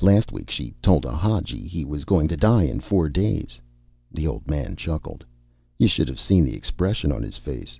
[0.00, 3.60] Last week she told a Hadji he was going to die in four days."
[4.10, 5.24] The old man chuckled.
[5.78, 7.78] "You should have seen the expression on his face."